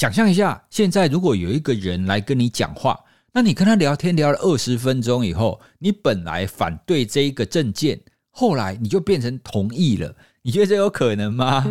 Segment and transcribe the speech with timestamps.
[0.00, 2.98] 想象一下，现在如果有一个人来跟你讲话，
[3.34, 8.00] 那你跟他聊天聊了二十分钟以后，你本来反对这一个证件，
[8.30, 11.66] 后来你就变成同意了，你觉得这有可能吗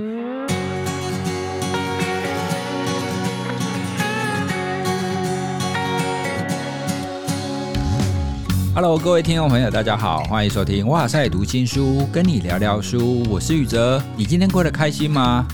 [8.76, 14.00] ？Hello，各位听众朋友，大家好，欢迎收听哇塞读新书，跟你聊聊书，我是宇哲。
[14.16, 15.48] 你今天过得开心吗？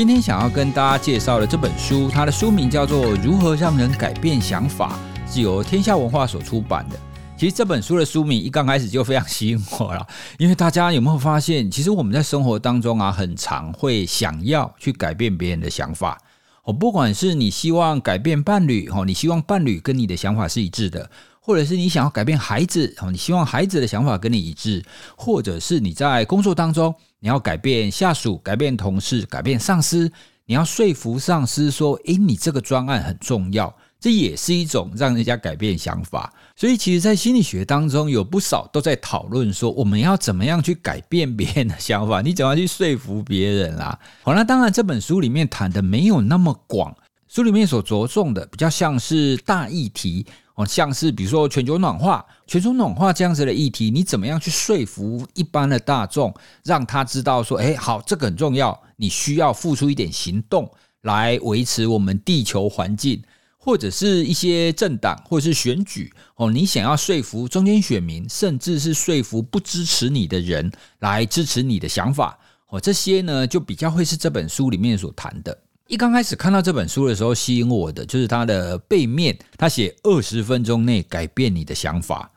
[0.00, 4.98] 今天想要跟大家介绍的这本书，它的书名叫做《如何让人改变想法》，
[5.30, 6.98] 是由天下文化所出版的。
[7.36, 10.06] 其实这本书的书名一刚开始就非常吸引我了，
[10.38, 16.18] 因为大家有没有发现，其实我们在生活当中啊，很常会想要去改变别人的想法。
[16.64, 21.10] 哦，不管是你希望改变伴侣，哦，你希望伴侣跟你的想法是一致的。
[21.42, 24.82] 或者是你想要改变孩子哦，你希望孩子的想法跟你一致，
[25.16, 30.10] 或者是你在工作当中你要改变下属、改变同事、改变上司，
[30.46, 36.32] 你要说服上司说：“诶，你这个专案很重要。”这也是一种让人家改变想法。
[36.56, 42.22] 所以，其实，在心理学当中，有不少都在讨论说，我们要怎么样去改变别人的想法？
[42.22, 43.98] 你怎么样去说服别人啦？
[44.22, 46.96] 好，那当然，这本书里面谈的没有那么广，
[47.32, 50.66] 书里面所着重的比较像是大议题哦。
[50.66, 60.68] 像是比如说全球暖化、全球暖化这样子的议题，你怎么样去说服一般的大众，让他知道说，哎，好，这个很重要，你需要付出一点行动
[61.02, 63.22] 来维持我们地球环境，
[63.58, 72.36] 或者是一些政党或者是选举哦，你想要说服中间选民，甚至是说服不支持你的人来支持你的想法
[72.70, 75.56] 哦，这些呢就比较会是这本书里面所谈的。
[75.90, 82.30] 一刚开始看到这本书的时候，吸引我的就是它的背面，它写二十分钟内改变你的想法。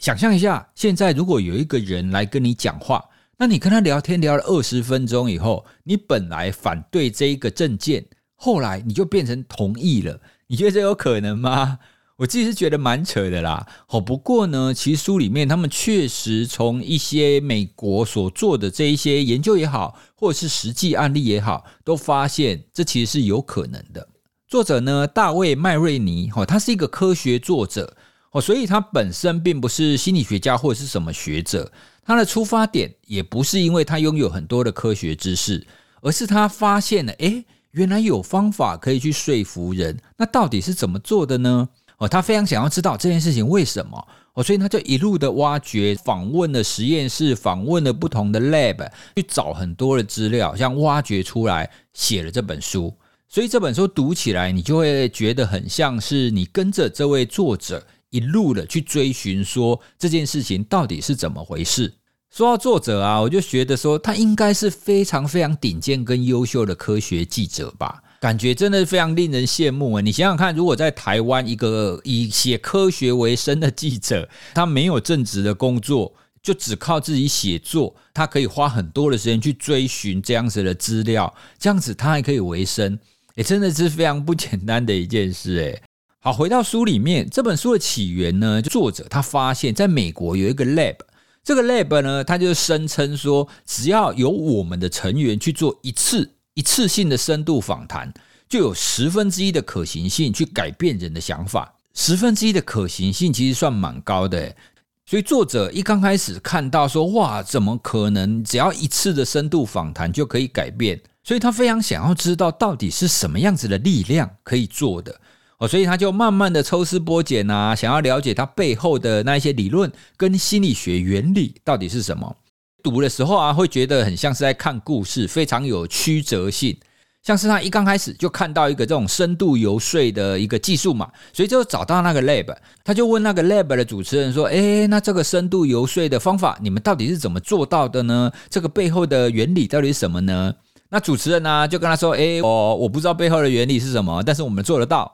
[0.00, 3.04] 想象一下，现在如果有一个人来跟你讲话，
[3.36, 8.02] 那你跟他聊天聊了二十分钟以后，你本来反对这一个证件，
[8.34, 11.78] 后来你就变成同意了，你觉得这有可能吗？
[12.16, 24.08] 我自己是觉得蛮扯的啦，好不过呢，其实书里面他们确实从一些美国所做的这一些研究也好，或者是实际案例也好，都发现这其实是有可能的。
[24.48, 27.94] 作者呢，大卫麦瑞尼，哈，他是一个科学作者，
[28.30, 31.70] 哦，所以他本身并不是心理学家或者是什么学者，
[32.02, 35.66] 他的出发点也不是因为他拥有很多的科学知识，
[36.00, 41.68] 而是他发现了，诶，原来有方法可以去说服人，那到底是怎么做的呢？
[41.98, 48.86] 哦，他非常想要知道这件事情为什么哦，所以他就一路的挖掘，访问了实验室，访问了不同的 lab，
[49.16, 52.94] 去找很多的资料，像挖掘出来，写了这本书。
[53.28, 61.94] 所以这本书读起来，你就会觉得很像是你跟着这位作者一路的去追寻，说这件事情到底是怎么回事。
[62.30, 68.02] 说到作者啊，我就觉得说他应该是非常非常顶尖跟优秀的科学记者吧。
[68.26, 70.00] 感觉真的是非常令人羡慕啊！
[70.00, 82.98] 你想想看，如果在台湾一个以写科学为生的记者，他没有正职的工作，就只靠自己写作，他可以花很多的时间去追寻这样子的资料，这样子他还可以为生，
[83.36, 85.80] 也真的是非常不简单的一件事诶。
[86.18, 90.96] 好，回到书里面，这本书的起源呢，作者他发现，在美国有一个 lab，
[91.44, 96.32] 这个 lab 呢，他就声称说，只要有我们的成员去做一次。
[96.56, 98.10] 一次性的深度访谈，
[98.48, 101.74] 就有十分之一的可行性去改变人的想法。
[101.92, 104.56] 十分之一的可行性其实算蛮高的，
[105.04, 110.98] 所以作者一刚开始看到说，哇，怎么可能只要一次的深度访谈就可以改变？
[111.22, 115.14] 所以他非常想要知道到底是什么样子的力量可以做的
[115.58, 122.34] 哦，所以他就慢慢的抽丝剥茧啊，想要了解他背后的那一些理论跟心理学原理到底是什么。
[122.82, 126.76] 读的时候啊，会觉得很像是在看故事，非常有曲折性。
[127.22, 132.54] 像是他一刚开始就看到一个这种深度游说的一个技术嘛，所以就找到那个 lab，
[132.84, 138.30] 他就问那个 lab 的主持人说：“诶，那这个深度游说的方法，你们到底是怎么做到的呢？
[138.48, 140.54] 这个背后的原理到底是什么呢？”
[140.88, 145.12] 那主持人呢就跟他说：“诶，我我不知道背后的原理是什么，但是我们做得到。”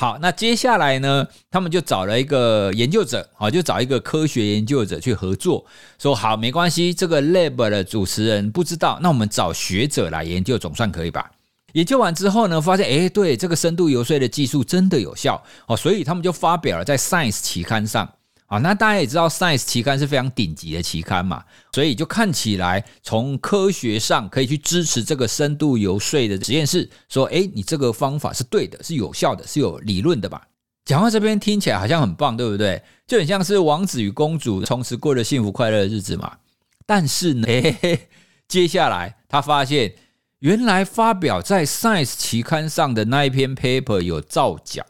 [0.00, 1.26] 好，那接下来呢？
[1.50, 5.66] 他们就找了一个研究者，好，就找一个科学研究者去合作，
[5.98, 11.28] 说好没关系，这个 lab 的主持人不知道，那我们找学者来研究，总算可以吧？
[11.72, 18.08] 研究完之后呢，发现哎，对，这个深度游说的技术真的有效哦，所以他们就发表了在 Science 期刊上。
[18.48, 30.48] 啊，那大家也知道，Science 期刊是非常顶级的期刊嘛，所以就看起来从科学上可以去支持这个深度游说的实验室，说，哎，你这个方法是对的，是有效的，是有理论的吧？
[30.86, 32.82] 讲到这边听起来好像很棒，对不对？
[33.06, 36.38] 就很像是王子与公主从此过着幸福快乐的日子嘛。
[36.86, 37.46] 但是呢，
[38.48, 39.92] 接下来他发现，
[40.38, 44.82] 原来发表在 Science 期刊上的那一篇 paper 有造假，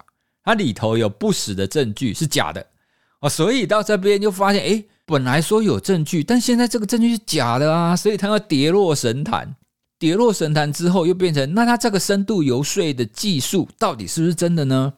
[0.44, 2.64] 它里头有不实的证据是假的
[3.20, 9.56] 哦，所以到这边就发现，哎，本来说有证据，但现在这个证据是假的啊，所以他要跌落神坛。
[9.98, 14.92] 跌落神坛之后，又变成那他这个深度游说的技术到底是不是真的呢？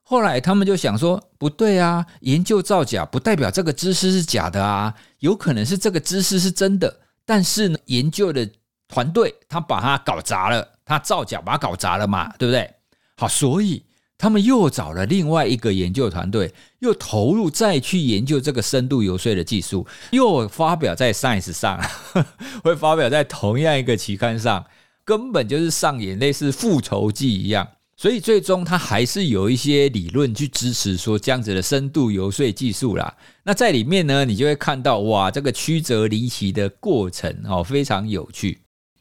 [0.00, 8.48] 后来他们就想说，不对啊，研究造假不代表这个知识是假的啊，有可能是这个知识是真的，但是呢，研究的
[8.88, 12.72] 团队他把它搞砸了，他造假把它搞砸了嘛，对不对？
[13.18, 13.84] 好，所以。
[14.20, 21.82] 他们又找了另外一个研究团队，又投入再去研究这个深度游说的技术，又发表在 Science 上，
[22.62, 24.66] 会发表在同样一个期刊上，
[25.06, 27.66] 根本就是上演类似复仇记一样。
[27.96, 33.16] 所以最终他还是有一些理论去支持说这样子的深度游说技术啦。
[33.44, 38.58] 那在里面呢，你就会看到哇，这个曲折离奇的过程哦，非常有趣。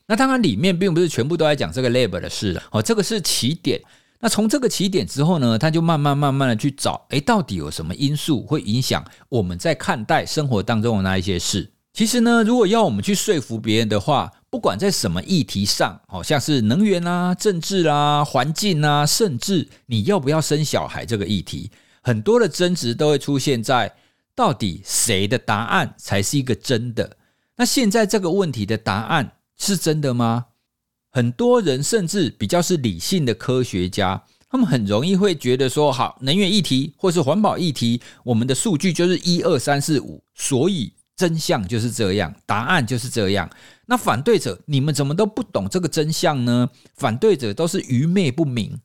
[0.07, 3.81] 那当然里面并不是全部都在讲这个 lab 的事哦，这个是起点。
[4.21, 11.71] 那从这个起点之后呢，他就慢慢慢慢的去找，哎，到底有什么因素会影响我们在看待生活当中的那一些事？
[11.93, 23.93] 其实呢，如果要我们去说服别人的话，不管在什么议题上，好像是能源啊、政治啊、环境啊，甚至你要不要生小孩这个议题，很多的争执都会出现在
[24.35, 27.17] 到底谁的答案才是一个真的？
[27.55, 30.45] 那现在这个问题的答案是真的吗？
[31.11, 43.49] 很多人甚至比较是理性的科学家，他们很容易会觉得说：好，能源议题或是环保议题，我们的数据就是一二三四五，所以真相就是这样，答案就是这样。
[43.87, 46.69] 那反对者，你们怎么都不懂这个真相呢？
[46.95, 48.79] 反对者都是愚昧不明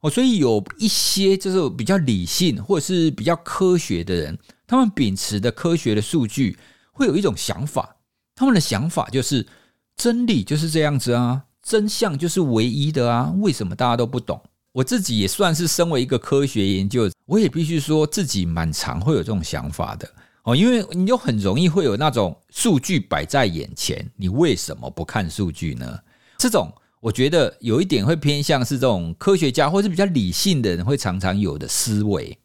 [0.00, 0.08] 哦。
[0.08, 6.58] 所以有一些就是比较理性或者是比较科学的人，他们秉持的科学的数据，
[6.92, 7.96] 会有一种想法，
[8.34, 9.46] 他们的想法就是
[9.94, 11.44] 真理就是这样子啊。
[11.66, 13.34] 真相就是唯一的啊！
[13.38, 14.40] 为什么大家都不懂？
[14.70, 20.08] 我自己也算是身为一个科学研究，我也必须说自己蛮常会有这种想法的
[20.44, 20.54] 哦。
[20.54, 25.98] 因为你就很容易会有那种数据摆在眼前，你为什么不看数据呢？
[26.38, 32.38] 这种我觉得有一点会偏向是这种科学家或是比较理性的人会常常有的思维。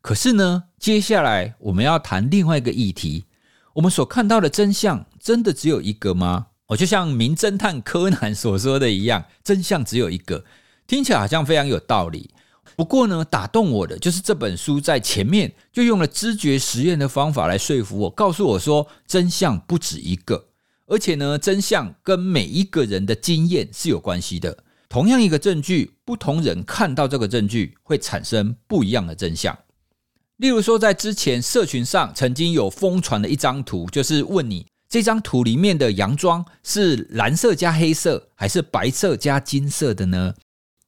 [0.00, 3.24] 可是呢，接下来我们要谈另外一个议题：
[3.74, 6.46] 我们所看到的真相真的只有一个吗？
[6.72, 10.42] 我就像名侦探柯南 所说的一样，真相只有一个，
[10.86, 12.30] 听起来好像非常有道理。
[12.74, 20.46] 不过呢，打动我的就是这本书在前面就用了知觉实验的方法来说服我，告诉我说真相不止一个，
[20.86, 24.64] 而且呢，真相跟每一个人的经验是有关系的。
[24.88, 29.58] 同样一个证据，不同人看到这个证据会产生不一样的真相。
[30.38, 34.66] 例如说，在之前社群上曾经有疯传的一张图，就是问你。
[34.92, 40.34] 这张图里面的洋装是蓝色加黑色，还是白色加金色的呢？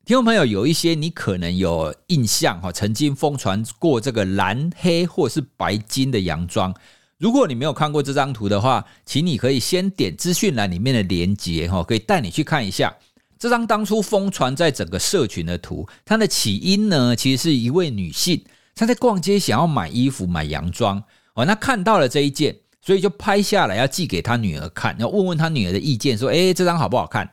[0.04, 6.74] 听众朋友，有一些你可能有印象哈，曾经疯传过这个蓝黑或是白金的洋装。
[7.16, 12.94] 如果你没有看过这张图的话，请你可以先点资讯栏里面的连接哈，可以带你去看一下
[13.38, 15.88] 这张当初疯传在整个社群的图。
[16.04, 21.02] 它的起因呢，其实是一位女性，她在逛街想要买衣服买洋装
[21.32, 22.54] 哦，那看到了这一件。
[22.84, 27.30] 所以就拍下来要寄给他女儿看，要问问他女儿的意见，说：“哎，这张好不好看？”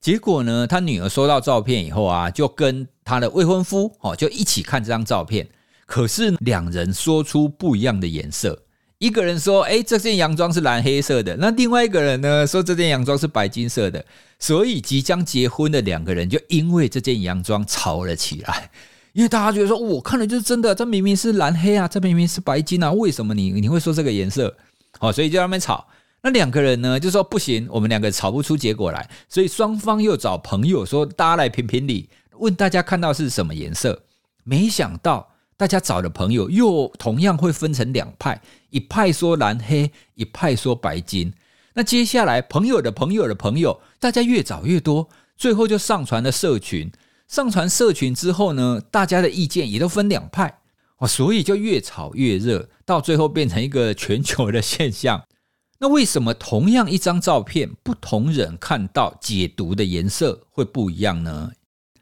[0.00, 5.46] 结果呢，他女儿收到照片以后啊，就跟他的未婚夫哦，就一起看这张照片。
[5.84, 8.62] 可是两人说出不一样的颜色，
[8.96, 14.02] 一个人说：“哎，这件洋装是蓝黑色的。”那另外一个人呢，说这件洋装是白金色的。
[14.38, 18.70] 所以即将结婚的两个人就因为这件洋装吵了起来，
[19.12, 24.54] 因为大家觉得说：“我看的就是真的，这明明是蓝黑啊，这明明是白金啊，为什么你你会说这个颜色？”
[24.98, 25.86] 好，所以就在那边吵。
[26.22, 29.10] 那两个人呢，就说不行，我们两个吵不出结果来。
[29.28, 32.08] 所以双方又找朋友说，大家来评评理，
[32.38, 34.04] 问大家看到是什么颜色。
[34.42, 41.32] 没想到大家找的朋友又同样会分成两派，一派说蓝黑，一派说白金。
[41.74, 46.90] 那接下来朋友的朋友的朋友，大家越找越多，最后就上传了社群。
[47.28, 50.60] 上传社群之后呢，大家的意见也都分两派。
[51.04, 55.22] 哦，所以就越炒越热，到最后变成一个全球的现象。
[55.80, 61.52] 那为什么同样一张照片，不同人看到解读的颜色会不一样呢？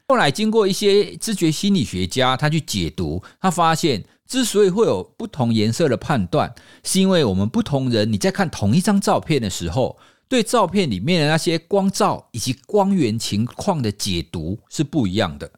[0.07, 9.97] 后来经过一些知觉心理学家他去解读，他发现之所以会有不同颜色的判断，是因为我们不同人你在看同一张照片的时候，
[10.29, 15.51] 对照片里面的那些光照以及光源情况的解读是不一样的。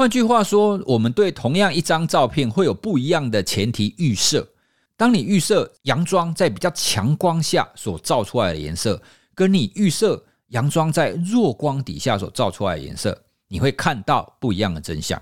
[0.00, 4.48] 换句话说，我们对同样一张照片会有不一样的前提预设。
[4.96, 9.02] 当你预设洋装在比较强光下所照出来的颜色，
[9.34, 15.20] 跟你预设佯装在弱光底下所照出来的颜色，你会看到不一样的真相。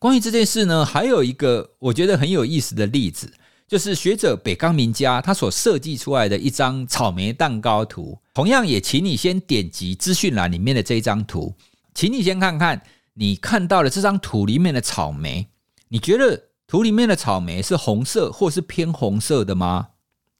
[0.00, 3.32] 关于这件事呢，还有一个我觉得很有意思的例子，
[3.68, 8.18] 就是学者北冈明家他所设计出来的一张草莓蛋糕图。
[8.34, 11.54] 同样也请你先点击资讯栏里面的这一张图，
[11.94, 12.82] 请你先看看
[13.18, 15.48] 你看到了这张图里面的草莓，
[15.88, 19.88] 你觉得图里面的草莓是红色或是偏红色的吗？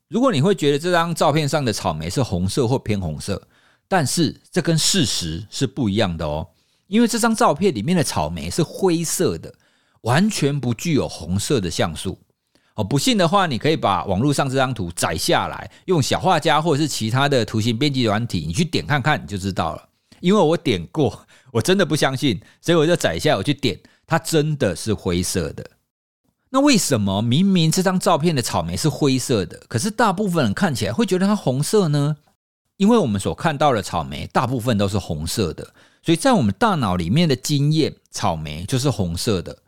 [0.09, 3.49] 如果你会觉得这张照片上的草莓是红色或偏红色，
[3.89, 6.47] 但是这跟事实是不一样的哦，
[6.87, 9.55] 因为这张照片里面的草莓是灰色的，
[10.03, 12.19] 完全不具有红色的像素。
[12.75, 19.89] 哦，不信的话，你可以把网络上这张图载下来，用小画家或者是其他的图形编辑软体，你去点看看，你就知道了。
[20.21, 25.71] 因为我点过，我真的不相信，所以我就载下，我去点，它真的是灰色的。
[26.51, 32.17] 那为什么明明这张照片的草莓是灰色的，可是大部分人看起来会觉得它红色呢？
[32.77, 39.59] 因为我们所看到的草莓大部分都是红色的，所以在我们大脑里面的经验，草莓就是红色的。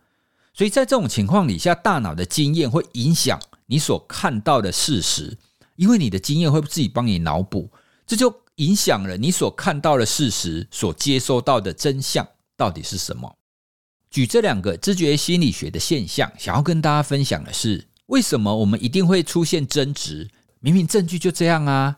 [0.53, 5.37] 所以在这种情况底下，大脑的经验会影响你所看到的事实，
[5.75, 7.69] 因为你的经验会自己帮你脑补，
[8.05, 13.35] 这就影响了你所看到的事实所接收到的真相到底是什么。
[14.09, 20.29] 举这两个知觉心理学的现象，想要跟大家分享的是，为什么我们一定会出现争执？
[20.59, 21.97] 明明证据就这样啊，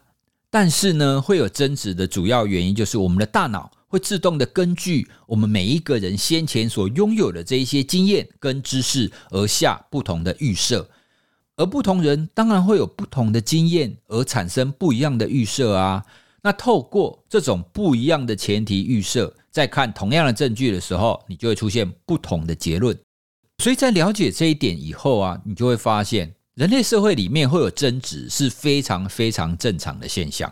[0.49, 10.87] 但是呢，会有争执的主要原因就是我们的大脑会自动的根据我们每一个人先前所拥有的这一些经验跟知识而下不同的预设，
[11.55, 16.05] 而不同人当然会有不同的经验而产生不一样的预设啊。
[16.43, 19.35] 那透过这种不一样的前提预设。
[19.51, 22.97] 在看同样的证据的时候，你就会出现不同的结论。
[23.57, 30.51] 所以在了解这一点以后啊，你就会发现，人类社会里面会有争执是非常非常正常的现象。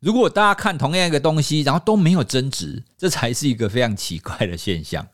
[0.00, 5.06] 如果大家看同样一个东西，然后都没有争执，这才是一个非常奇怪的现象。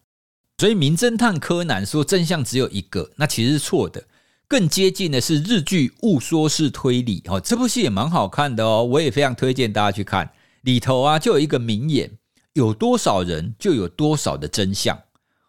[0.56, 4.02] 所以，名侦探柯南说真相只有一个，那其实是错的。
[4.49, 10.31] 更接近的是日剧《误说式推理》哦，这部戏也蛮好看的哦，我也非常推荐大家去看。
[10.62, 12.11] 里头啊，就有一个名言。
[12.55, 14.99] 有多少人就有多少的真相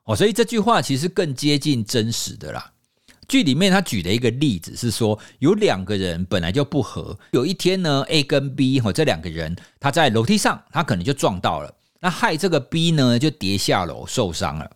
[0.04, 2.72] 哦，所以这句话其实更接近真实的啦。
[3.28, 14.70] 剧里面他举的一个例子是说，有两个人本来就不和，有一天呢，A 跟 B 哦这两个人他在楼梯上，他可能就撞到了，那害这个 B 呢就跌下楼受伤了。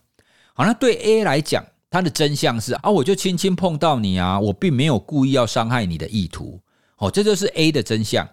[0.56, 6.59] 好，那对 A 来讲，他的真相是啊，我就轻轻碰到你啊，我并没有故意要伤害你的意图。
[6.97, 8.27] 哦，这就是 A 的真相。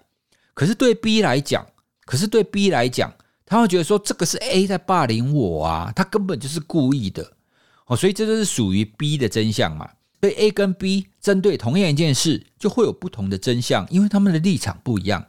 [0.55, 1.67] 可是对 B 来讲，
[2.07, 3.13] 可是对 B 来讲。
[3.45, 7.33] 他会觉得说这个是 A 在霸凌我啊，他根本就是故意的
[7.87, 9.91] 哦，所以这就是属于 B 的真相嘛。
[10.21, 15.27] 所以 A 跟 B 针对同样一件事就会有不同的真相，因为他们的立场不一样。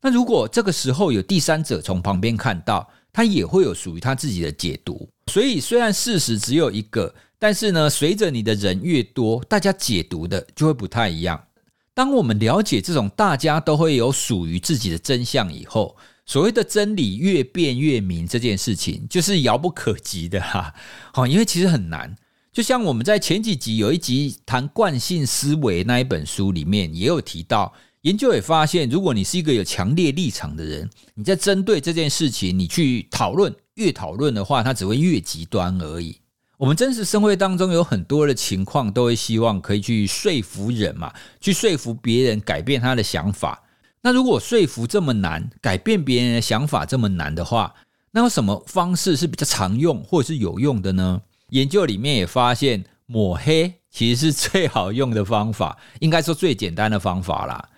[0.00, 5.08] 那如果这个时候有第三者从旁边看到，他也会有属于他自己的解读。
[5.26, 11.42] 所以虽然事实只有一个，但是呢，随着你的人越多，大家解读的就会不太一样。
[11.94, 15.96] 当我们了解这种大家都会有属于自己的真相以后。
[16.30, 20.74] 所谓的真理越辩越明这件事情，就是遥不可及的哈。
[21.10, 22.14] 好， 因为其实很难。
[22.52, 36.18] 就像我们在前几集有一集谈惯性思维那一本书里面也有提到，研究也发现，如果你是一个有强烈立场的人，你在针对这件事情，你去讨论，越讨论的话，它只会越极端而已。
[36.58, 43.62] 我们真实生活当中有很多的情况，都会希望可以去说服人嘛，去说服别人改变他的想法。
[44.02, 47.72] 那如果说服这么难，改变别人的想法这么难的话，
[48.10, 51.22] 那有什么方式是比较常用或者是有用的呢？
[51.50, 57.68] 研究里面也发现，抹黑其实是最好用的方法，应该说最简单的方法啦。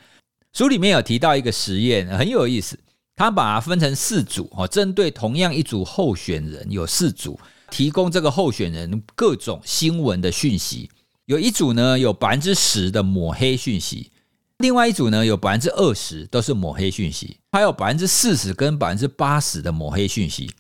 [0.55, 2.79] 书里面有提到一个实验，很有意思，
[3.15, 7.39] 他把它分成四组哦，针对同样一组候选人，有四组
[7.71, 10.91] 提供这个候选人各种新闻的讯息，
[11.27, 14.11] 有一组呢有百分之十的抹黑讯息。
[14.59, 20.51] 另外一组呢，有百分之二十都是抹黑讯息，还有百分之四十跟百分之八十的抹黑讯息。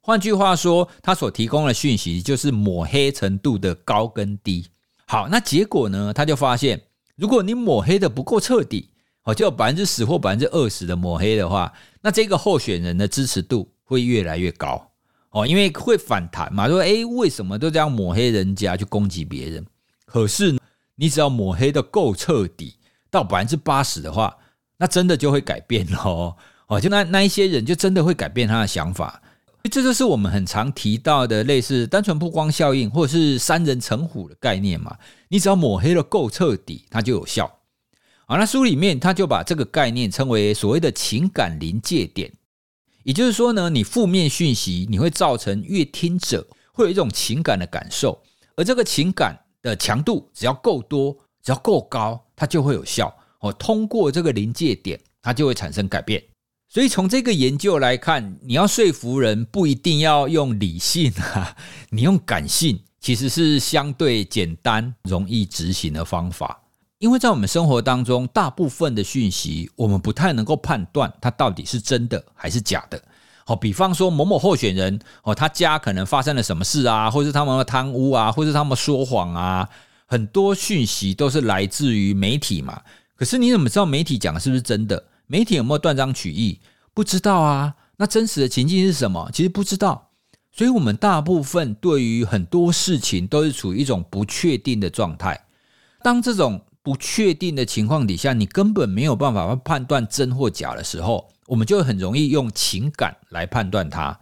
[0.00, 4.66] 换句话说，他所提供的讯息就是抹黑程度的高跟低。
[5.04, 6.10] 好，那结果呢？
[6.14, 6.80] 他就发现，
[7.16, 8.88] 如果你抹黑的不够彻底，
[9.24, 14.89] 哦，就有百分之十或百分之二十的抹黑的话，那这个候选人的支持度会越来越高
[15.30, 19.66] 哦，因为会反弹嘛，说诶，为什么都这样抹黑人家去攻击别人？
[20.04, 20.58] 可是
[20.96, 22.76] 你只要抹黑的够彻底。
[23.12, 24.32] 到百分之八十的话，
[24.76, 26.36] 那真的就会改变喽。
[26.68, 29.20] 哦，就那那一些人就真的会改变他的想法。
[29.64, 34.96] 这就是我们很常提到的类似单纯曝光效应，或者是三人成虎的概念嘛。
[35.26, 37.52] 你只要抹黑的够彻底，它就有效。
[38.26, 42.32] 好，那书里面他就把这个概念称为所谓的情感临界点。
[43.02, 48.20] 也就是说呢，你负面讯息你会造成阅听者会有一种情感的感受，
[48.56, 53.52] 而这个情感的强度只要够多，只要够高，它就会有效哦。
[53.52, 56.22] 通过这个临界点，它就会产生改变。
[56.68, 61.56] 所以从这个研究来看，你要说服人不一定要用理性啊，
[61.90, 66.62] 你用感性其实是相对简单、容易执行的方法。
[67.00, 73.02] 因为在我们生活当中，大部分的讯息我们不太能够判断它到底是真的还是假的。
[73.46, 79.66] 好，比方说某某候选人哦，他家可能发生了什么事啊，或是他们贪污啊，或是他们说谎啊，
[80.04, 82.82] 很多讯息都是来自于媒体嘛。
[83.16, 85.02] 可是你怎么知道媒体讲的是不是真的？
[85.26, 86.60] 媒体有没有断章取义？
[86.92, 87.74] 不知道啊。
[87.96, 89.30] 那真实的情境是什么？
[89.32, 90.10] 其实不知道。
[90.52, 95.46] 所以，我们大部分对于很多事情都是处于一种不确定的状态。
[96.02, 104.18] 当这种不确定的情况底下，你根本没有办法判断真或假的时候，我们就很容易用情感来判断它。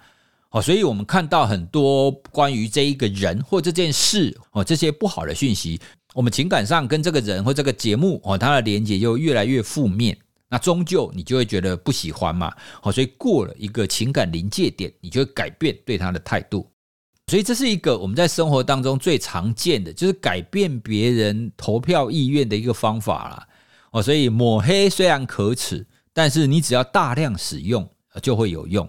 [0.48, 5.80] 好，所以我们看到很多关于这一个人或这件事哦，这些不好的讯息。
[6.14, 10.16] 我们情感上跟这个人或这个节目哦，它的连接就越来越负面，
[10.48, 12.52] 那终究你就会觉得不喜欢嘛。
[12.80, 16.66] 好，所以过了一个情感临界点，你就会改变对他的态度。
[17.28, 23.46] 所以这是一个我们在生活当中最常见的，就是改变别人投票意愿的一个方法啦。
[23.90, 27.88] 哦，所以抹黑虽然可耻，但是你只要大量使用
[28.22, 28.88] 就会有用。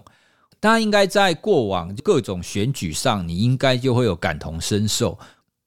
[0.58, 5.18] 大家应该在过往各种选举上，你应该就会有感同身受。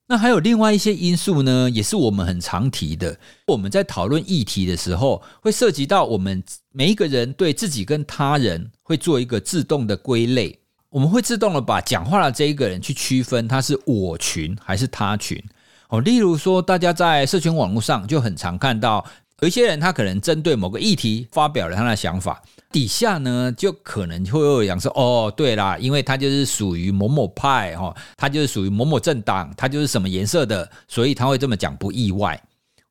[0.06, 3.18] 那还有另外一些因素呢，也是我们很常提的。
[3.46, 10.58] 我们在讨论议题的时候，会涉及到我们每一个人对自己跟他人会做一个自动的归类。
[10.94, 15.42] 我们会自动的把讲话的这一个人去区分他是我群还是他群。
[15.88, 19.04] 哦，例如说，大家在社群网络上就很常看到。
[19.40, 32.40] 有一些人，他可能针对某个议题发表了他的想法，底下呢就可能会有人说：“哦，对啦，因为他就是属于某某派哈，他就是属于某某政党，他就是什么颜色的，所以他会这么讲，不意外。”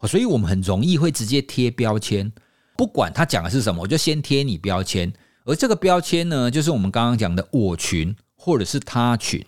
[0.05, 2.29] 所以，我们很容易会直接贴标签，
[2.75, 5.11] 不管他讲的是什么，我就先贴你标签。
[5.45, 9.45] 而这个标签呢，就是我们刚刚讲的我群或者是他群。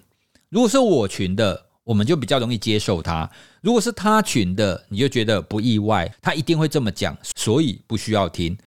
[0.50, 3.30] 如果是我群的，我们就比较容易接受他。
[3.62, 8.58] 如果是他群的，你就觉得不意外，他一定会这么讲，所以不需要听。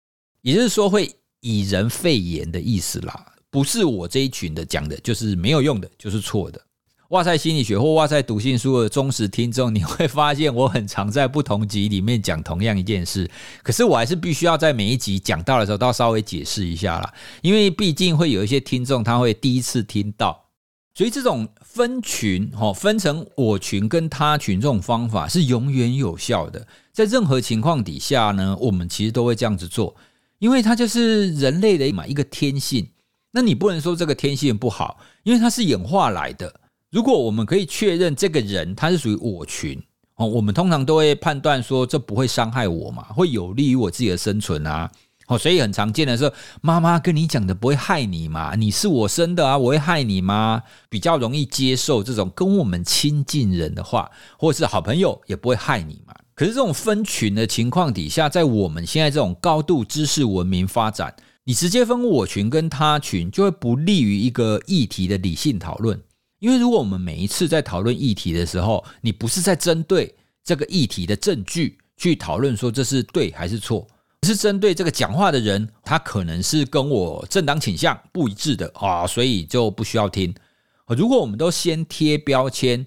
[0.42, 1.10] 也就是说，会
[1.40, 6.60] 以人废言的意思啦，不是我这一群的讲的，就是没有用的，就是错的。
[7.08, 13.30] 哇塞心理学或哇塞读信书的忠实听众，你会发现我很常在不同集里面讲同样一件事，
[13.64, 20.48] 可是我还是必须要在每一集讲到的时候，都要稍微解释一下啦，因为毕竟会有一些听众他会第一次听到。
[20.94, 26.66] 所以这种分群，哈，分成我群跟他群这种方法是永远有效的。
[26.92, 29.96] 在任何情况底下呢，我们其实都会这样子做，
[30.40, 32.86] 因为它就是人类的嘛一个天性。
[33.30, 36.52] 那你不能说这个天性不好，因为它是演化来的。
[36.90, 39.78] 如果我们可以确认这个人他是属于我群，
[40.16, 44.90] 哦，我们通常都会判断说这不会伤害我嘛，会有利于我自己的生存啊。
[45.26, 48.54] 哦，所以很常见的是，妈妈跟你讲的不会害你嘛？
[48.54, 50.62] 你是我生的啊，我会害你吗？
[50.88, 56.14] 比较容易接受这种跟我们亲近人的话，或是好朋友也不会害你嘛。
[56.34, 66.00] 可是这种分群的情况底下，在我们现在这种高度知识文明发展，你直接分我群跟他群，就会不利于一个议题的理性讨论。
[66.38, 73.86] 因为如果我们每一次在讨论议题的时候，你不是在针对这个议题的证据去讨论说这是对还是错。
[74.26, 80.34] 是针对这个讲话的人，他可能是跟我政党倾向不一致的啊，所以就不需要听。
[80.88, 82.84] 如果我们都先贴标签，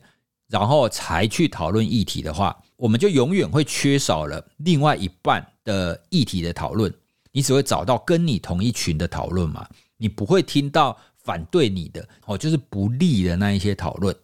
[0.50, 6.94] 然后才去讨论议题的话，我们就永远会缺少了另外一半的议题的讨论。
[7.32, 14.16] 你只会找到跟你同一群的讨论嘛，你不会听到反对你的哦，就是不利的那一些讨论。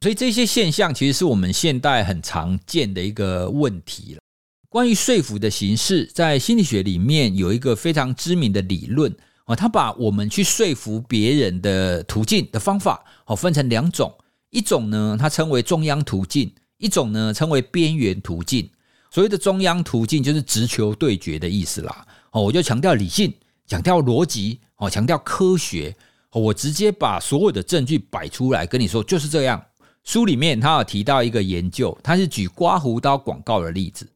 [0.00, 4.20] 所以这些现象其实是我们现代很常见的一个问题了。
[4.68, 14.12] 关于说服的形式，在心理学里面有一个非常知名的理论啊，他把我们去说服别人的途径的方法哦分成两种，
[14.50, 18.68] 一种呢，它称为中央途径，一种呢称为边缘途径。
[19.10, 22.06] 所谓的中央途径就是直球对决的意思啦。
[22.32, 23.32] 哦，我就强调理性，
[23.66, 25.96] 强调逻辑，哦，强调科学，
[26.40, 29.64] 我直接把所有的证据摆出来跟你说就是这样。
[30.02, 34.06] 书里面他有提到一个研究，他是举刮胡刀广告的例子。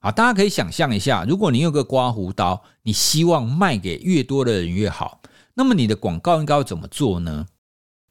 [0.00, 5.20] 啊，大家可以想象一下，如果你有个刮胡刀，你希望卖给越多的人越好，
[5.54, 7.46] 那么你的广告应该要怎么做呢？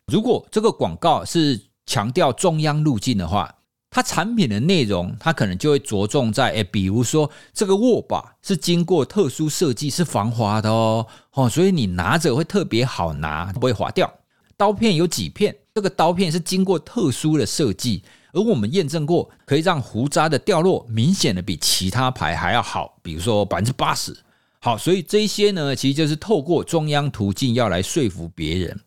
[0.07, 3.54] 如果这个广告是强调中央路径的话，
[3.95, 14.13] 它产品的内容，它可能就会着重在，哎，比如说这个握把是经过特殊设计，是防滑的哦，哦，所以你拿着会特别好拿，不会滑掉。
[14.57, 18.03] 刀片有几片，这个刀片是经过特殊的设计，
[18.33, 24.13] 而我们验证过，可以让胡渣的掉落明显的比其他牌还要好，比如说百分之八十。
[24.59, 28.77] 好，所以这些呢，其实就是透过中央途径要来说服别人。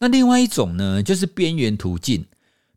[0.00, 2.26] 那另外一种呢，就是边缘途径。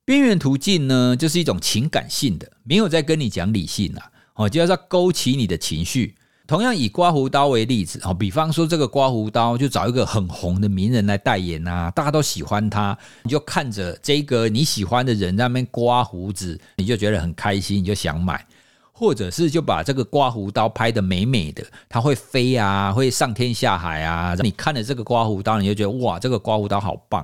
[0.09, 6.15] 边缘途径呢，就是一种情感性的，没有在跟你讲理性啊，哦，就要在勾起你的情绪。
[6.47, 18.43] 同样以刮胡刀为例子，哦，比方说这个刮胡刀，就找一个很红的名人来代言啊，大家都喜欢他，你就看着这个你喜欢的人在那边刮胡子，你就觉得很开心，你就想买，
[18.91, 27.23] 或者是就把这个刮胡刀拍的美美的，它会飞啊，会上天下海啊，你看着这个刮胡刀，你就觉得哇，这个刮胡刀好棒。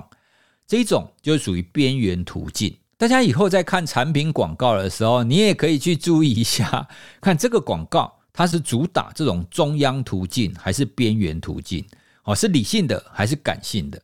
[0.66, 2.76] 这种就属于边缘途径。
[2.98, 6.88] 大家以后在看产品广告的时候，你也可以去注意一下，
[7.20, 11.84] 看这个广告它是主打这种中央途径还是边缘途径？
[12.24, 14.02] 哦，是理性的还是感性的？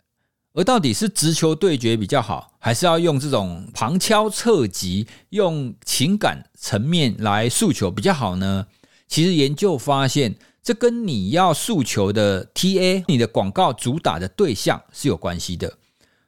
[0.54, 8.66] 而到底是直球对决比较好，还是要用这种旁敲侧击、用情感层面来诉求比较好呢？
[9.08, 15.78] 其实研究发现，这跟你要诉求的 TA、你的广告主打的对象是有关系的。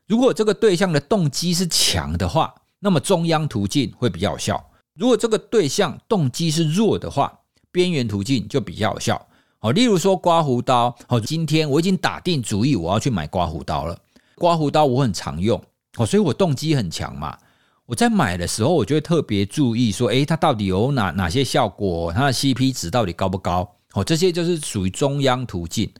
[0.06, 4.54] 如果这个对象的动机是强的话，那么中央途径会比较有效；
[4.94, 7.32] 如果这个对象动机是弱的话，
[7.72, 9.26] 边缘途径就比较有效。
[9.58, 13.98] 好，例如说刮胡刀，好，今天我已经打定主意我要去买刮胡刀了。
[14.34, 15.58] 刮胡刀我很常用，
[15.94, 17.38] 好，所以我动机很强嘛。
[17.86, 22.12] 我在买的时候，我就会特别注意说，诶，它到底有哪哪些效果？
[22.12, 23.76] 它的 CP 值到底高不高？
[23.94, 25.90] 哦，这些就是属于中央途径。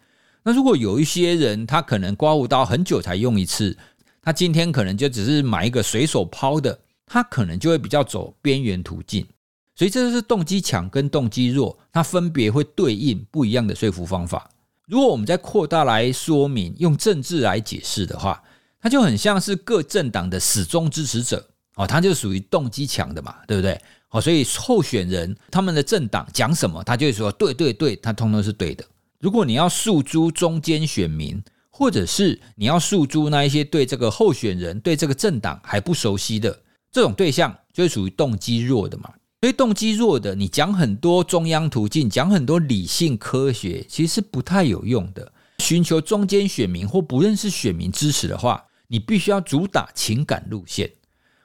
[0.42, 3.74] 那如果有一些人，他可能刮胡刀很久才用一次。
[4.24, 9.26] 他今天可能就只是买一个随手抛的，他可能就会比较走边缘途径，
[9.74, 14.50] 所以这就是动机强跟动机弱，它分别会对应不一样的说服方法。
[14.86, 18.42] 如果我们再扩大来说明，用政治来解释的话，
[18.80, 23.78] 它就很像是各政党的始终支持者哦，他就属于动机强的嘛，对不对？
[24.08, 28.82] 哦，所以候选人他们的政党讲什么，他就会说对对对，他通通是对的。
[29.20, 31.42] 如果你要诉诸中间选民。
[31.76, 36.56] 或者是你要诉诸那一些对这个候选人、对这个政党还不熟悉的
[36.92, 39.12] 这种对象，就是属于动机弱的嘛。
[39.40, 45.32] 所以动机弱的，你讲很多中央途径，讲很多理性科学，其实是不太有用的。
[45.58, 50.88] 寻求中间选民或不认识选民支持的话，你必须要主打情感路线。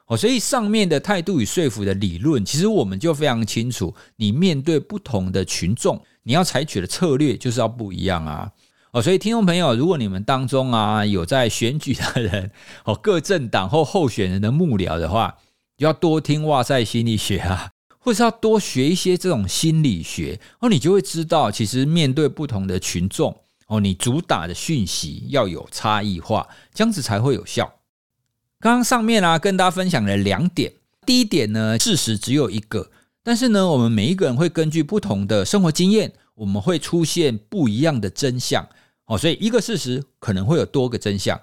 [0.06, 3.96] 哦，所以上面的态度与说服的理论，其实我们就非常清楚。
[4.16, 8.52] 你面对不同的群众，你要采取的策略就是要不一样啊。
[8.92, 12.52] 哦，所以听众朋友，如果你们当中啊有在选举的人，
[12.86, 15.38] 哦，各政党或候选人的幕僚的话，
[15.78, 23.36] 就要多听哇塞心理学啊，或是要多学一些这种心理学哦，你就会知道，其实面对不同的群众
[23.68, 27.72] 哦，你主打的讯息要有差异化，这样子才会有效。
[28.60, 30.74] 刚刚上面啊跟大家分享了两点，
[31.06, 32.90] 第一点呢，事实只有一个，
[33.24, 38.68] 但是呢，我们每一个人会根据不同的生活经验，我们会出现不一样的真相。
[39.10, 41.38] 哦，所以一个事实可能会有多个真相。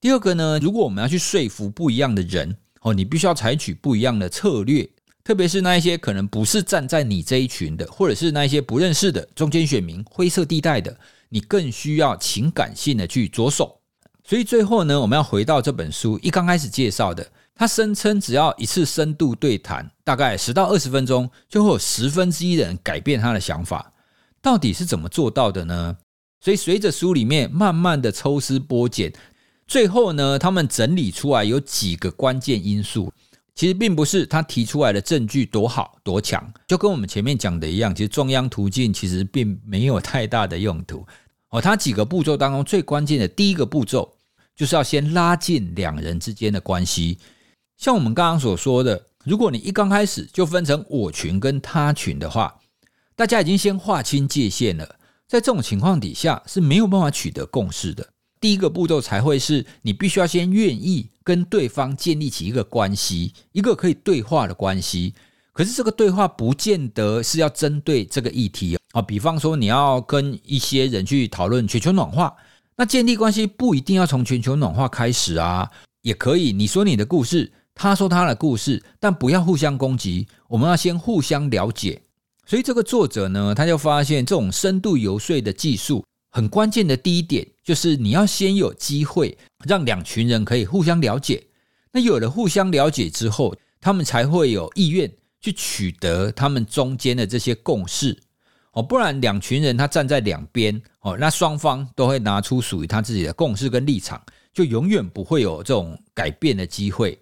[0.00, 4.88] 第二个呢，如果我们要去说服不一样的人，哦，你必须要采取不一样的策略，
[5.24, 10.96] 特别是那一些可能不是站在你这一群的，或者是那一些不认识的中间选民、灰色地带的，
[11.28, 13.80] 你更需要情感性的去着手。
[14.22, 17.26] 所以最后呢，我们要回到这本书一刚开始介绍的，
[17.56, 23.92] 他声称只要一次深度对谈，大概十到二十分钟，就会有十分之一的人改变他的想法。
[24.40, 25.96] 到底是怎么做到的呢？
[26.40, 29.12] 所以，随着书里面慢慢的抽丝剥茧，
[29.66, 33.12] 最后呢，他们整理出来有几个关键因素。
[33.54, 41.04] 其实并不是他提出来的证据多好多强，就跟我们前面讲的一样，其实中央途径其实并没有太大的用途。
[41.50, 44.14] 哦，他几个步骤当中最关键的第一个步骤，
[44.54, 47.18] 就是要先拉近两人之间的关系。
[47.76, 52.60] 像我们刚刚所说的，如果你一刚开始就分成我群跟他群的话，
[53.16, 54.94] 大家已经先划清界限了。
[55.28, 58.08] 在这种情况底下是没有办法取得共识的。
[58.40, 65.12] 第一个步骤才会是你必须要先愿意跟对方建立起一个关系，一个可以对话的关系。
[65.52, 69.02] 可是这个对话不见得是要针对这个议题啊。
[69.02, 72.34] 比方说你要跟一些人去讨论全球暖化，
[72.76, 75.68] 那建立关系不一定要从全球暖化开始啊，
[76.02, 80.28] 也可以你说你的故事，他说他的故事，但不要互相攻击。
[80.46, 82.00] 我们要先互相了解。
[82.48, 91.44] 所以这个作者呢，他就发现这种深度游说的技术很关键的第一点，就是你要先有机会让两群人可以互相了解。
[91.92, 98.18] 那有了互相了解之后，他们才会有意愿去取得他们中间的这些共识。
[98.72, 104.22] 哦，不然两群人他站在两边，哦，那双方都会拿出属于他自己的共识跟立场，
[104.54, 107.18] 就永远不会有这种改变的机会。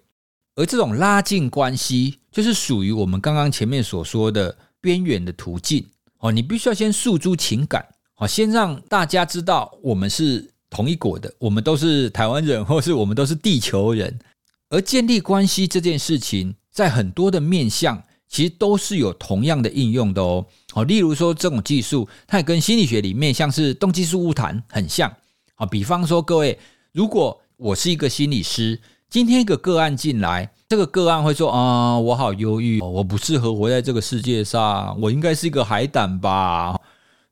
[0.55, 5.85] 而这种拉近关系，就是属于我们刚刚前面所说的边缘的途径。
[6.19, 14.17] 哦，你必须要先诉诸情感，哦，先让大家知道我们是同一国的，我们都是台湾人， 或是我们都是地球人。
[14.69, 18.01] 而建立关系这件事情，在很多的面向。
[18.29, 20.45] 其实都是有同样的应用的哦。
[20.73, 25.09] 好，例如说这种技术，它也跟心理学里面像是动机式物谈很像。
[25.55, 26.59] 好，比方说各位，
[26.91, 28.77] 如果我是一个心理师，
[29.09, 36.77] 今天一个个案进来，这个个案会说啊，我好忧郁，我不适合活在这个世界上，我应该是一个海胆吧？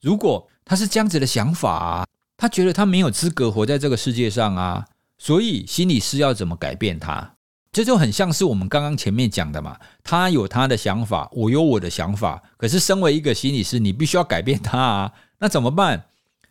[0.02, 2.08] 如果他是这样子的想法，
[2.38, 4.86] 他觉得他没有资格活在这个世界上啊，
[5.18, 7.34] 所以心理师要怎么改变他？
[7.74, 12.42] 这就很像是我们刚刚前面讲的嘛，他有他的想法，我有我的想法。
[12.56, 16.06] 可是身为一个心理师，你必须要改变他啊，那怎么办？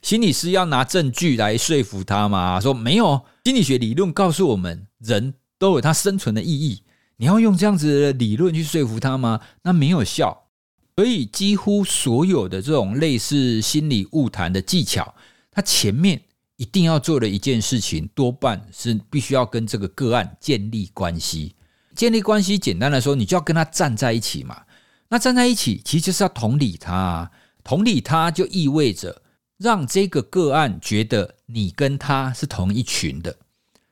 [0.05, 2.61] 心理师要拿证据来说服他吗？
[2.61, 6.83] 说没有，心理学理论告诉我们，人都有他生存的意义。
[7.17, 9.41] 你要用这样子的理论去说服他吗？
[9.63, 10.49] 那没有效。
[10.97, 15.15] 所以几乎所有的这种类似心理误谈的技巧，
[15.51, 16.21] 它前面。
[16.57, 21.57] 一定要做的一件事情，多半是必须要跟这个个案建立关系。
[21.97, 24.63] 建立关系，简单来说，你就要跟他站在一起嘛。
[25.09, 27.29] 那站在一起，其实就是要同理他。
[27.65, 29.21] 同理他，就意味着
[29.59, 33.37] 让这个个案觉得你跟他是同一群的。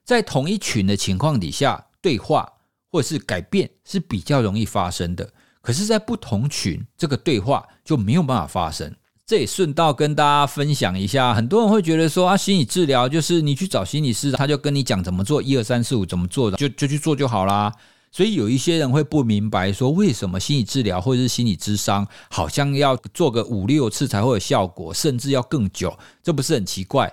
[0.05, 2.53] 在同一群的情况底下，对话
[2.91, 5.33] 或者是改变是比较容易发生的。
[5.61, 8.93] 可是，在不同群，这个对话就没有办法发生。
[9.25, 17.73] 这也顺道跟大家分享一下，很多人会觉得说啊，心理治疗就是你去找心理师，他就跟你讲怎么做，一二三四五怎么做的，就就去做就好啦。
[18.13, 27.11] 所以有一些人会不明白，说为什么心理治疗或者是心理咨商，好像要做个五六次才会有效果，甚至要更久，这不是很奇怪？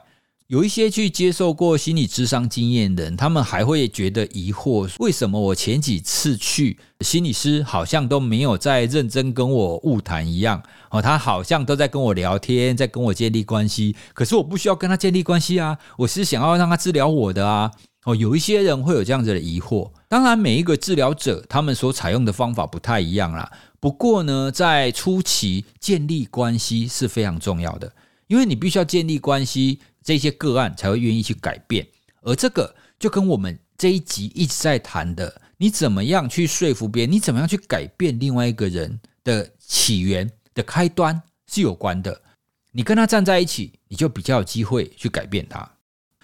[0.47, 10.61] 有一些去接受过心理咨商经验的人，他们还会觉得疑惑：为什么我前几次去心理师好像都没有在认真跟我误谈一样？
[10.89, 13.95] 哦，他好像都在跟我聊天，在跟我建立关系。
[14.13, 17.71] 可是我不需要跟他建立关系啊，我是想要让他治疗我的啊。
[18.05, 19.91] 哦，有一些人会有这样子的疑惑。
[20.07, 23.51] 当然，每一个治疗者他们所采用的方法不太一样啦。
[23.79, 27.91] 不过呢，在初期建立关系是非常重要的，
[28.27, 29.79] 因为你必须要建立关系。
[30.01, 31.85] 这些个案才会愿意去改变，
[32.21, 42.19] 而这个就跟我们这一集一直在谈的，你怎么样去说服别人，你怎么样去改变另外一个人的起源的开端是有关的。
[42.71, 45.69] 你跟他站在一起，你就比较有机会去改变他。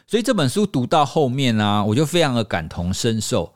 [0.07, 3.53] 所以这本书读到后面呢，我就非常的感同身受。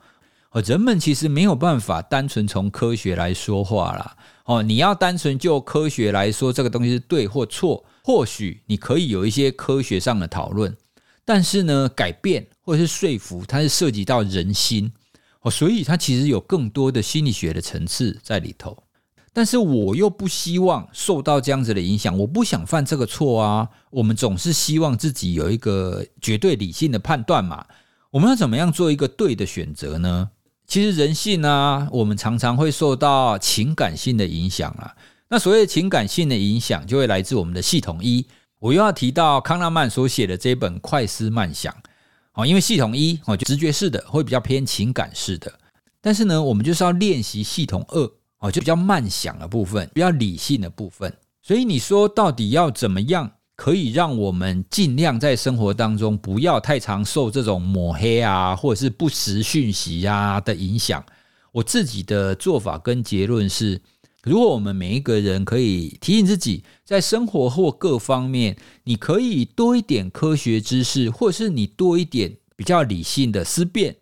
[0.51, 4.17] 哦，人们其实没有办法单纯从科学来说话啦。
[4.45, 7.85] 哦，你要单纯就科学来说，这个东西是对或错。
[8.03, 10.75] 或许你可以有一些科学上的讨论，
[11.23, 14.91] 但是呢，改变或者是说服，它是涉及到人心
[15.41, 18.75] 哦，所以它其实有更多的心理学的层次在里头。
[19.39, 23.69] 但是我又不希望受到这样子的影响，我不想犯这个错啊。
[23.89, 27.65] 我们总是希望自己有一个绝对理性的判断嘛。
[28.11, 30.31] 我们要怎么样做一个对的选择呢？
[30.67, 34.93] 其实人性呢，我们常常会受到情感性的影响啊。
[35.29, 38.25] 那所谓情感性的影响，就会来自我们的系统一。
[38.59, 41.73] 我又要提到康纳曼所写的这本《快思慢想》
[42.33, 45.49] 哦，因为系统一哦，就直觉式的，会比较偏情感式的。
[46.01, 51.13] 但是呢，我们就是要练习系统二哦，就比较慢想的部分，比较理性的部分。
[51.41, 61.03] 所以你说到底要怎么样，可以让我们尽量在生活当中不要太常受这种抹黑啊，或者是不实讯息啊的影响？
[61.51, 63.81] 我自己的做法跟结论是。
[64.23, 73.95] 如果我们每一个人可以提醒自己，在生活或各方面，你可以多一点科学知识，或者是你多一点比较理性的思辨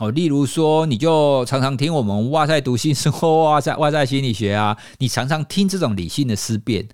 [0.00, 0.10] 哦。
[0.10, 6.88] 例如说，你就常常听我们哇塞读心生活，哇塞哇塞心理学啊，你常常听这种理性的思辨，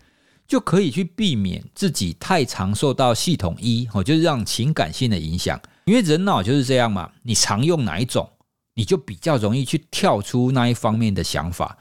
[0.47, 5.59] 就可以去避免自己太常受到系统一哦，就是让情感性的影响。
[5.87, 8.29] 因为人脑就是这样嘛，你常用哪一种，
[8.75, 11.79] 你就比较容易去跳出那一方面的想法。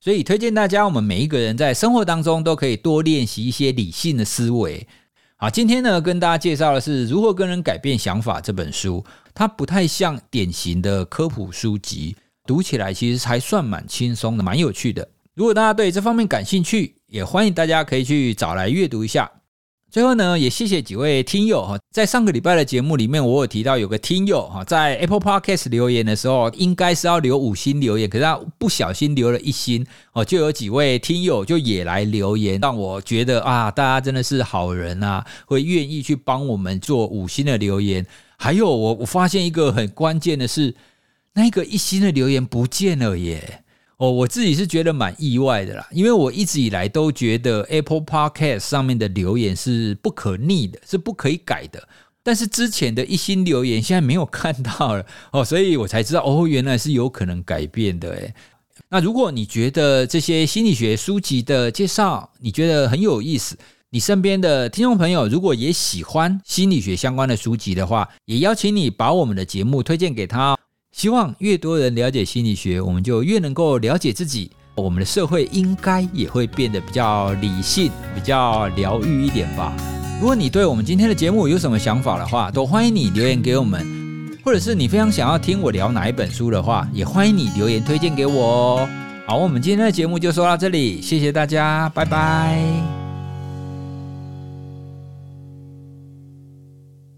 [0.00, 4.86] 所以推荐大家，我们每一个人在生活当中都可以多练习一些理性的思维。
[5.36, 9.04] 好，今天呢跟大家介绍的是《如何跟人改变想法》这本书，
[9.38, 15.08] 它不太像典型的科普书籍，读起来其实还算蛮轻松的，蛮有趣的。
[15.34, 19.30] 如果大家对这方面感兴趣，也欢迎大家可以去找来阅读一下。
[19.92, 38.04] 最后呢，也谢谢几位听友哈，在上个礼拜的节目里面，我有提到有个听友哈，在 Apple Podcast 留言的时候，应该是要留五星留言，可是他不小心留了一星哦，就有几位听友就也来留言，让我觉得啊，大家真的是好人啊，会愿意去帮我们做五星的留言。
[38.38, 40.74] 还有我我发现一个很关键的是，
[41.34, 43.64] 那个一星的留言不见了耶。
[43.98, 51.88] 哦，我自己是觉得蛮意外的啦，因为我一直以来都觉得 Apple Podcast 上面的留言是不可逆的，是不可以改的。
[52.22, 58.32] 但是之前的一星留言现在没有看到了 哦，所以我才知道哦，原来是有可能改变的诶。
[58.88, 63.58] 那如果你觉得这些心理学书籍的介绍你觉得很有意思，
[63.90, 70.54] 你身边的听众朋友如果也喜欢心理学相关的书籍的话，也邀请你把我们的节目推荐给他。
[70.92, 74.50] 希望越多人了解心理学，我们就越能够了解自己。
[74.74, 79.74] 我们的社会应该也会变得比较理性、比较疗愈一点吧。
[80.20, 83.80] 如果你对我们今天的节目有什么想法的话，都欢迎你留言给我们；
[84.44, 88.88] 或者是你非常想要听我聊哪一本书的话，也欢迎你留言推荐给我哦。
[89.26, 93.07] 好，我们今天的节目就说到这里，谢谢大家，拜拜。